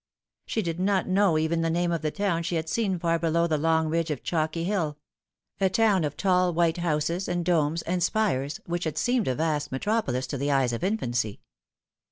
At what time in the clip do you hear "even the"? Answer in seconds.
1.37-1.69